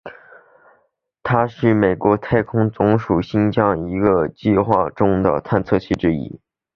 [1.21, 6.41] 它是美国太空总署新疆界计画计划中的探测器之一。